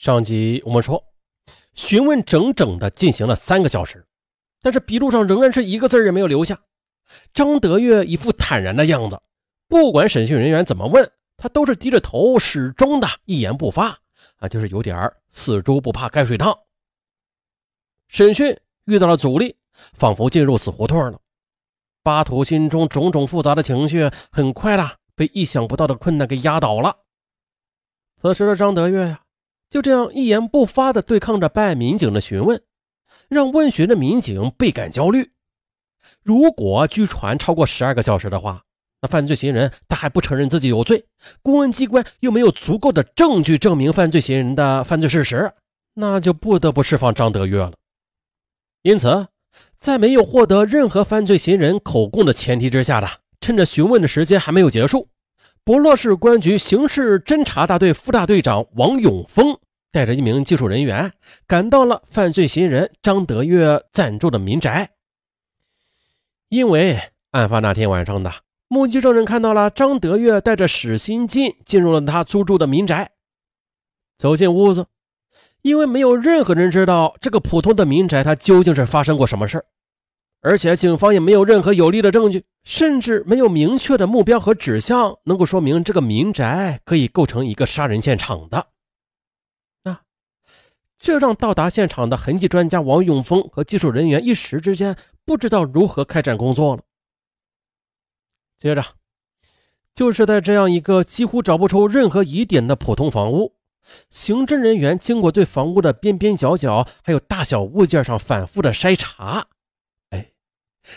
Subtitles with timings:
[0.00, 1.04] 上集我们说，
[1.74, 4.06] 询问整整的进行了三个小时，
[4.62, 6.58] 但是笔录上仍然是一个字也没有留下。
[7.34, 9.20] 张德月一副坦然的样子，
[9.68, 13.98] 不管审讯人员怎么问，他都是低着头，始终的一言不发
[14.36, 16.58] 啊，就是有点死猪不怕开水烫。
[18.08, 21.20] 审讯遇到了阻力，仿佛进入死胡同了。
[22.02, 27.00] 巴图心中种种复杂的情绪，很快的被意想不到的困难给压倒了。
[28.22, 29.24] 此时的张德月呀。
[29.70, 32.60] 就这样一言不发地对抗着办案民警的询问，
[33.28, 35.30] 让问询的民警倍感焦虑。
[36.24, 38.64] 如果拘传超过十二个小时的话，
[39.00, 41.04] 那犯罪嫌疑人他还不承认自己有罪，
[41.42, 45.52] 公安机关又没有足够的证据证明犯罪嫌疑人的犯罪事实，
[45.94, 47.74] 那就不得不释放张德月了。
[48.82, 49.28] 因此，
[49.78, 53.06] 在没有获得任何犯罪嫌疑人口供的前提之下的，
[53.40, 55.09] 趁着询问的时间还没有结束。
[55.64, 59.58] 博洛市公安局刑事侦查大队副大队长王永峰
[59.92, 61.12] 带着一名技术人员
[61.46, 64.90] 赶到了犯罪嫌疑人张德月暂住的民宅。
[66.48, 66.98] 因为
[67.32, 68.32] 案发那天晚上的
[68.68, 73.10] 目击证人看到了张德月带着史新进进入了他租住的民宅，
[74.16, 74.86] 走进屋子，
[75.62, 79.64] 因为没有任何人知道这个普通的民宅他究竟是发生过什么事。
[80.40, 88.68] 而且警方也没有任何有力的证据，甚至没有明确的目标和指向，能够说明这个民宅可以构成一个杀人现场的。
[89.84, 90.02] 啊，
[90.98, 96.82] 这让到达现场的痕迹专家王永峰和技术人员一时之间不知道如何开展工作了。
[98.56, 98.84] 接着，
[99.94, 103.56] 就是在这样一个几乎找不出任何疑点的普通房屋，
[104.10, 109.48] 刑侦人员经过对房屋的边边角角还有大小物件上反复的筛查。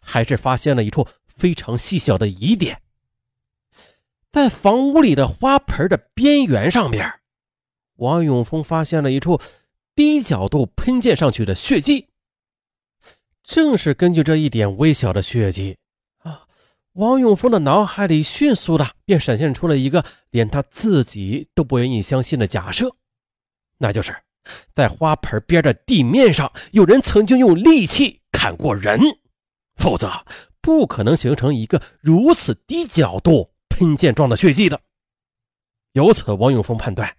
[0.00, 2.80] 还是发现了一处非常细小的疑点，
[4.32, 7.20] 在房屋里的花盆的边缘上边，
[7.96, 9.40] 王永峰发现了一处
[9.94, 12.08] 低角度喷溅上去的血迹。
[13.44, 15.76] 正是根据这一点微小的血迹
[16.22, 16.46] 啊，
[16.94, 22.96] 王永峰的脑海里迅速的便闪现出了一个连他自己都不愿意相信的假设，
[23.78, 24.16] 那就是
[24.74, 28.98] 在花盆边的地面上，有人曾经用利器砍过人。
[29.76, 30.10] 否则，
[30.66, 34.80] 不可能形成一个如此低角度喷溅状的血迹的。
[35.92, 37.16] 由此，王永峰判断，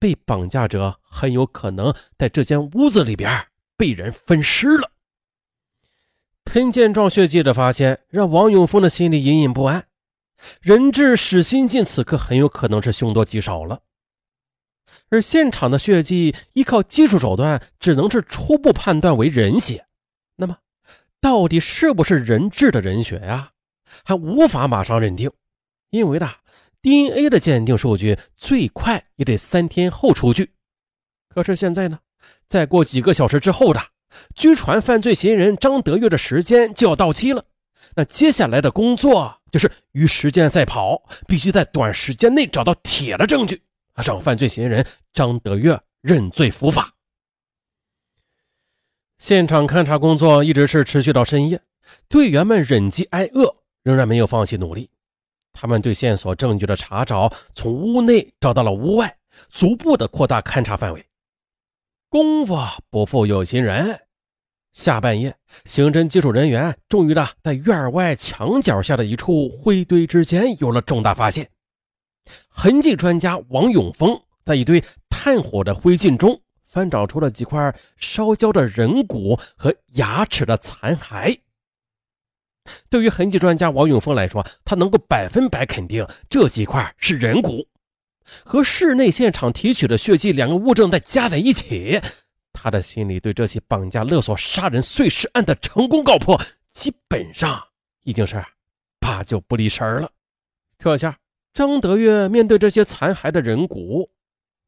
[0.00, 3.46] 被绑架者很有可能在这间屋子里边
[3.76, 4.90] 被人分尸了。
[6.44, 9.86] 喷溅状血迹的发现，让王永峰的心里隐隐不安。
[10.60, 13.82] 人质史新进此刻很有可能是凶多吉少了，
[15.10, 19.86] 而现场的血迹依靠技术手段，只能是初步判断为人血。
[20.34, 20.56] 那么？
[21.20, 23.50] 到底是不是人质的人血呀？
[24.04, 25.30] 还无法马上认定，
[25.90, 26.30] 因为呢
[26.80, 30.52] ，DNA 的鉴定数据最快也得三天后出具。
[31.28, 31.98] 可是现在呢，
[32.48, 33.80] 再过几个小时之后的
[34.34, 37.44] 拘传犯罪嫌疑人张德月的时间就要到期了。
[37.96, 43.62] 那接下来的工作就是与时间赛跑，必须在短时间内找到铁的证据，
[43.94, 46.92] 让犯罪嫌疑人张德月认罪伏法。
[49.20, 51.60] 现场勘查工作一直是持续到深夜，
[52.08, 54.88] 队员们忍饥挨饿，仍然没有放弃努力。
[55.52, 59.14] 他们对线索证据的查找，从屋内找到了屋外，
[59.50, 61.04] 逐步的扩大勘查范围。
[62.08, 62.56] 功夫
[62.88, 64.00] 不负有心人，
[64.72, 71.46] 下半夜，刑侦技术人员终于的在院外墙角下的一处灰堆之间有了重大发现。
[72.48, 76.40] 痕迹专家王永峰在一堆炭火的灰烬中。
[76.70, 81.40] 翻找出了几块烧焦的人骨和牙齿的残骸。
[82.88, 87.66] 对于痕迹专家王永峰来说，他能够百分百肯定这几块是人骨，
[88.44, 92.00] 和室内现场提取的血迹两个物证再加在一起，
[92.52, 97.60] 他的心里对这起绑架勒索杀人碎尸案的成功告破，基本上
[98.04, 98.44] 已经是
[99.00, 100.08] 八九不离十了。
[100.78, 101.18] 这下，
[101.52, 104.08] 张德月面对这些残骸的人骨，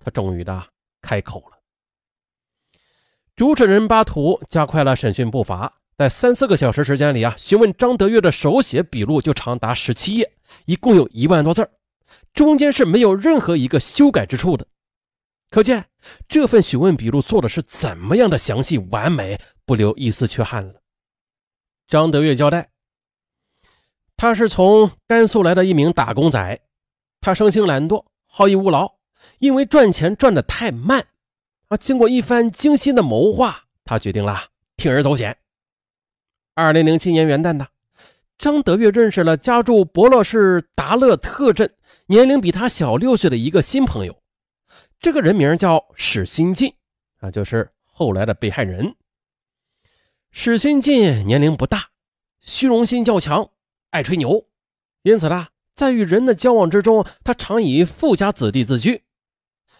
[0.00, 0.66] 他终于的
[1.00, 1.53] 开口了。
[3.36, 10.32] 主审人巴图加快了审讯步伐，在三四个小时时间里啊，询问张德月的手写笔录就长达十七页，
[10.66, 11.68] 一共有一万多字
[12.32, 14.68] 中间是没有任何一个修改之处的。
[15.50, 15.86] 可见
[16.28, 20.74] 这份询问笔录做的是怎么样的详细完美，不留一丝缺憾了。
[21.88, 22.70] 张德月交代，
[24.16, 26.60] 他是从甘肃来的一名打工仔，
[27.20, 28.94] 他生性懒惰，好逸恶劳，
[29.40, 31.08] 因为赚钱赚得太慢。
[31.74, 31.76] 啊！
[31.76, 35.36] 经过一番精心的谋划，他决定了铤而走险。
[36.54, 37.68] 二零零七年元旦的，
[38.38, 41.74] 张德月认识了家住博乐市达勒特镇、
[42.06, 44.22] 年龄比他小六岁的一个新朋友。
[45.00, 46.74] 这个人名叫史新进
[47.18, 48.94] 啊，就是后来的被害人。
[50.30, 51.90] 史新进年龄不大，
[52.40, 53.50] 虚荣心较强，
[53.90, 54.46] 爱吹牛，
[55.02, 59.03] 因此呢，在与人的交往之中，他常以富家子弟自居。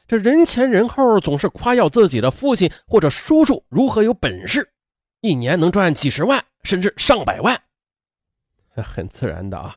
[0.06, 4.72] 这人前人后总是夸耀自己的父亲或者叔叔如何有本事，
[5.20, 7.60] 一年能赚几十万甚至上百万。
[8.76, 9.76] 很自然的啊，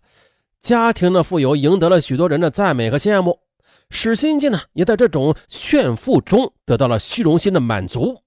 [0.60, 3.40] 家庭的富有赢得了许多人的赞美和羡慕。
[3.90, 8.24] 史新进呢，也在这种炫富中得到了虚荣心的满足。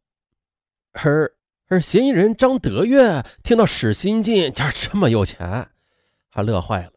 [0.93, 1.35] 而
[1.69, 5.69] 而嫌疑人张德月听到史新进家这么有钱，
[6.31, 6.93] 还乐坏了，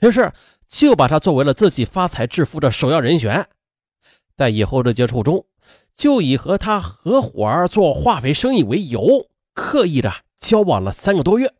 [0.00, 0.30] 于是
[0.68, 3.48] 就把他作为了自己发财致富的首要人选。
[4.36, 5.46] 在以后的接触中，
[5.94, 11.54] 就以和他合伙做化肥生意为由，刻意的交往了三个多月，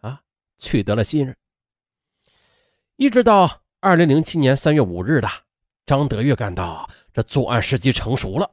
[0.00, 0.22] 啊，
[0.58, 1.36] 取得了信任。
[2.96, 5.28] 一直到二零零七年三月五日的，
[5.86, 8.50] 张德月感到这作案时机成熟了，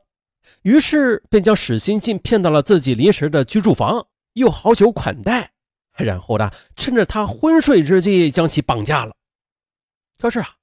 [0.61, 5.53] 于是便将史新进骗到了自己临时的居住房，又好酒款待，
[5.97, 9.15] 然后呢，趁着他昏睡之际将其绑架了。
[10.19, 10.57] 可是啊。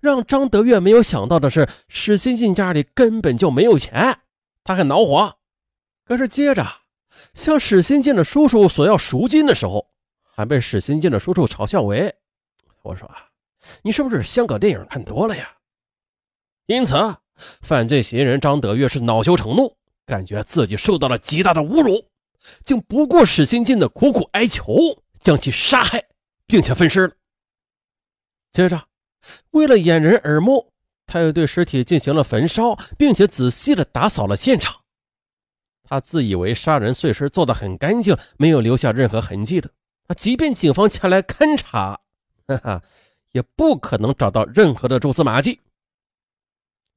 [0.00, 4.20] 让张德月没有想到的是，史新进家里根本就没有钱，
[4.64, 5.36] 他很恼火。
[6.04, 6.66] 可是接着
[7.34, 9.88] 向史新进的叔叔索要赎金的时候，
[10.34, 12.14] 还被史新进的叔叔嘲笑为
[12.82, 13.28] ：“我说啊，
[13.82, 15.56] 你是不是香港电影看多了呀？”
[16.66, 16.94] 因此，
[17.62, 22.06] 犯罪嫌疑人张德月是恼羞成怒，感觉自己受到了极大的侮辱，
[22.64, 26.04] 竟不顾史新进的苦苦哀求，将其杀害，
[26.46, 27.14] 并且分尸了。
[28.50, 28.89] 接着。
[29.50, 30.72] 为了掩人耳目，
[31.06, 34.82] 他又对尸体进行了焚烧，并且仔细的打扫了现场。
[35.82, 39.70] 他自以为杀人碎尸做得很干净，没有留下任何痕迹的。
[40.06, 42.00] 啊，即便警方前来勘查，
[42.46, 42.82] 哈哈，
[43.32, 45.60] 也不可能找到任何的蛛丝马迹。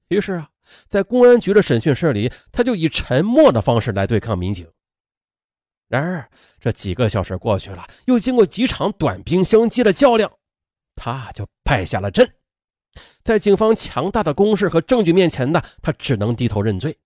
[0.10, 0.50] 于是啊，
[0.88, 4.68] 在公安局的审讯室里，他就以沉默的方式来对抗民警。
[5.88, 6.30] 然而，
[6.60, 10.32] 这几个小时过去了，又经过几场短兵相接的较量。
[10.96, 12.34] 他就败下了阵，
[13.24, 16.98] 在警方强大的攻势和证据面前呢，他只能低头认罪。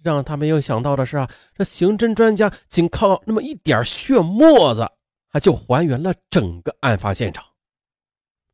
[0.00, 7.44] 让他没有想到的是啊，这刑侦专家仅靠那么一点血沫子，啊就还原了整个案发现场。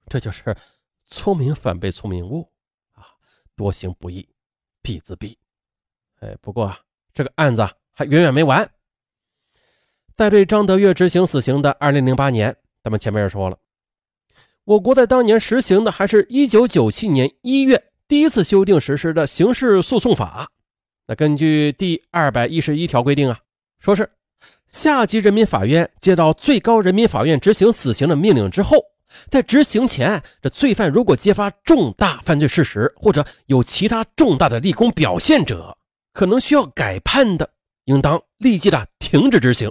[0.09, 0.57] 这就是
[1.05, 2.51] 聪明反被聪明误
[2.93, 3.05] 啊！
[3.55, 4.27] 多行不义
[4.81, 5.37] 必自毙。
[6.21, 6.81] 哎，不过啊，
[7.13, 7.63] 这个案子
[7.93, 8.67] 还远远没完。
[10.17, 13.59] 在对张德月执行死刑的二零零八年，咱们前面也说了。
[14.65, 20.49] 我国在当年实行的还是一九九七年一月第一次修订实施的刑事诉讼法。
[21.07, 23.41] 那根据第二百一十一条规定啊，
[23.79, 24.09] 说是
[24.71, 28.79] 下级人民法院接到最高人民法院执行死刑的命令之后，
[29.29, 35.77] 在执行前，这罪犯如果揭发重大犯罪事实或者有其他重大的立功表现者，
[36.15, 37.51] 可能需要改判的，
[37.85, 39.71] 应当立即的停止执行，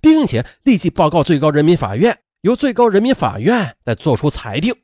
[0.00, 2.18] 并且立即报告最高人民法院。
[2.42, 4.76] 由最高人民法院来作出裁定。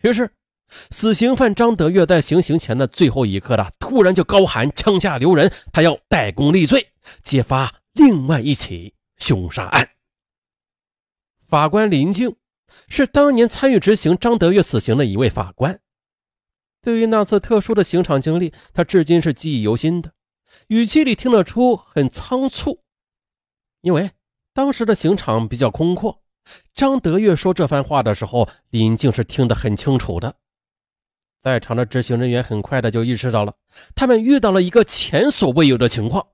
[0.00, 0.30] 于是，
[0.90, 6.92] 死刑犯张德月在行刑前的最后一刻呢突然就高喊：“枪下留人！”他要代功立罪，
[7.22, 9.90] 揭发另外一起凶杀案。
[11.42, 12.36] 法官林静
[12.88, 15.78] 是当年参与执行张德月死刑的一位法官。
[16.80, 20.14] 对于那次特殊的刑场经历，他至今是记忆犹新的，
[20.68, 22.82] 语气里听得出很仓促，
[23.82, 24.10] 因为。
[24.54, 26.22] 当时的刑场比较空阔，
[26.74, 30.36] 张德月说这番话的时候，林静是听得很清楚的。
[31.42, 33.54] 在场的执行人员很快的就意识到了，
[33.94, 36.26] 他们遇到了一个前所未有的情况。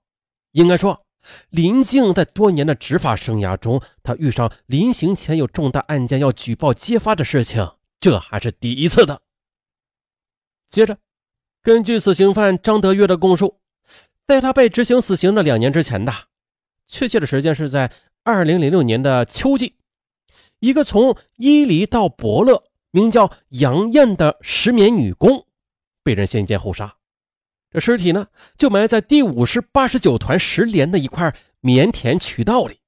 [0.51, 1.07] 应该说，
[1.51, 7.71] 林静在多年的执法生涯中，他遇上临刑前有重大案件要举报揭发的事情，
[8.01, 9.23] 这还是第一次的。
[10.69, 10.99] 接着，
[11.63, 13.61] 根据死刑犯张德月的供述，
[14.27, 16.13] 在他被执行死刑的两年之前的，
[16.87, 17.93] 确切的时间是在。
[18.25, 19.77] 二零零六年的秋季，
[20.59, 25.47] 一个从伊犁到伯乐、名叫杨艳的石棉女工，
[26.03, 26.97] 被人先奸后杀。
[27.71, 32.81] 这尸体呢，就埋在第五师八十九团石连的一块棉田渠道里，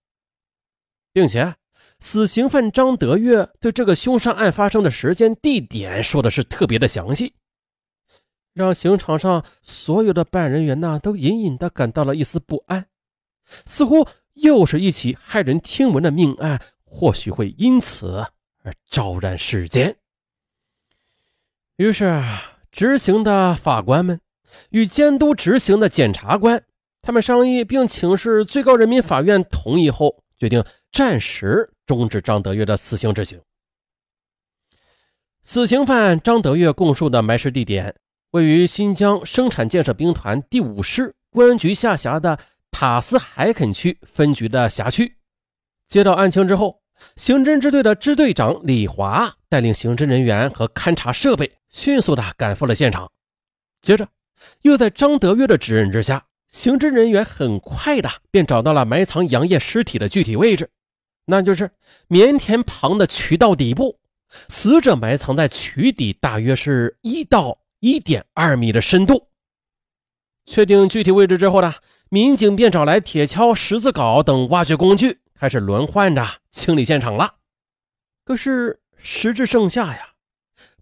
[1.12, 1.54] 并且
[1.98, 7.34] 死刑犯张德月对这个凶杀案发生的时间、地点说的是特别的详细，
[8.52, 12.86] 让刑场上所有的办案人员呢，都隐隐的感到了一丝不安，
[13.64, 14.06] 似乎。
[14.34, 18.26] 又是一起骇人听闻的命案，或许会因此
[18.62, 19.96] 而昭然世间。
[21.76, 22.22] 于是，
[22.70, 24.20] 执行的法官们
[24.70, 26.62] 与监督执行的检察官，
[27.00, 33.40] 他们商议并请示最高人民法院同意后，决定暂时终止张德月的死刑执行。
[35.42, 37.96] 死刑犯张德月供述的埋尸地点
[38.32, 42.38] 位于新疆生产建设兵团第五师公安局下辖的
[42.70, 45.16] 塔斯海肯区分局的辖区。
[45.86, 46.82] 接到案情之后，
[47.16, 53.10] 刑侦支队的支队长李华带领刑侦人员和勘查设备，迅速的赶赴了现场。
[53.82, 54.08] 接着，
[54.62, 60.70] 又在张德月的指认之下，刑侦人员很快的便找到了埋藏杨业尸体的具体位置，
[61.26, 61.70] 那就是
[62.08, 63.98] 棉田旁的渠道底部。
[64.48, 69.26] 死者埋藏在渠底，大约是一到一点二米的深度。
[70.46, 71.74] 确定具体位置之后呢，
[72.12, 77.36] 民警便找来铁锹、十字镐等挖掘工具，开始轮换着清理现场了。
[78.24, 80.14] 可是时至盛夏呀，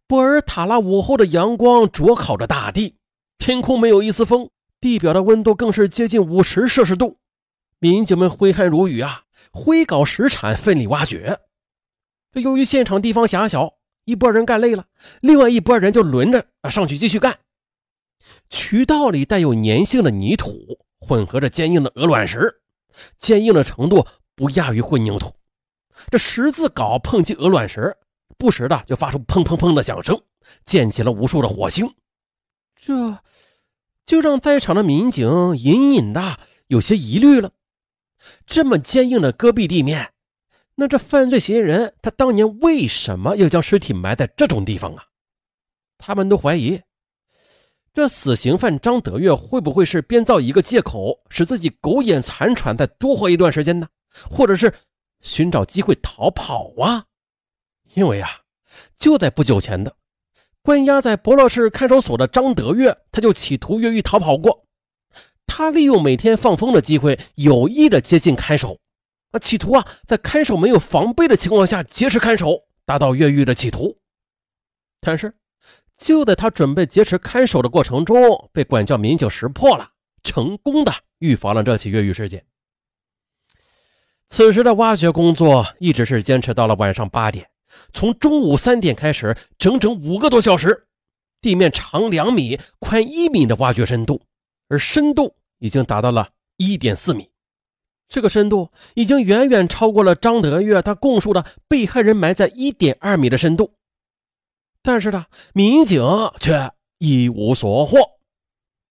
[0.07, 2.97] 博尔塔拉午后的阳光灼烤着大地，
[3.37, 4.49] 天空没有一丝风，
[4.81, 7.19] 地表的温度更是接近五十摄氏度。
[7.79, 11.41] 民警们挥汗如雨啊，挥镐石铲，奋力挖掘。
[12.33, 13.75] 这由于现场地方狭小，
[14.07, 14.87] 一拨人干累了，
[15.21, 17.41] 另外一拨人就轮着啊上去继续干。
[18.49, 22.61] 渠道里带有粘性的泥土混合着坚硬的鹅卵石，
[23.19, 25.35] 坚硬的程度不亚于混凝土。
[26.11, 27.97] 这十字镐碰击鹅卵石，
[28.37, 30.21] 不时的就发出砰砰砰的响声，
[30.65, 31.95] 溅起了无数的火星。
[32.77, 33.19] 这
[34.05, 36.39] 就让在场的民警隐隐的
[36.69, 37.53] 有些疑虑了：
[38.47, 40.13] 这么坚硬的戈壁地面。
[40.77, 45.05] 那这犯罪嫌疑人他当年为什么要将尸体埋在这种地方啊？
[45.99, 46.81] 他们都怀疑，
[47.99, 53.89] 这死刑犯张德月会不会是编造一个借口，使自己苟延残喘，再多活一段时间呢？
[54.31, 54.73] 或者是
[55.21, 57.07] 寻找机会逃跑啊？
[57.95, 58.43] 因为啊，
[58.97, 59.97] 就在不久前的，
[60.63, 64.65] 关押在博乐市看守所的张德月，他就企图越狱逃跑过。
[65.49, 68.79] 他利用每天放风的机会，有意的接近看守。
[69.33, 73.99] 啊，企图啊，在看守没有防备的情况下劫持看守，达到越狱的企图。
[75.01, 75.35] 但是，
[75.99, 79.91] 就在他准备劫持看守的过程中，被管教民警识破了，
[80.23, 82.47] 成功的预防了这起越狱事件。
[84.29, 87.51] 此时的挖掘工作一直是坚持到了晚上八点，
[87.93, 90.85] 从中午三点开始，整整五个多小时。
[91.41, 94.23] 地面长两米、宽一米的挖掘深度，
[94.69, 97.31] 而深度已经达到了一点四米。
[98.09, 103.73] 这个深度已经远远超过了张德月他供述的被害人埋在一点二米的深度，
[104.91, 106.03] 但是呢，民警
[106.41, 107.99] 却一无所获。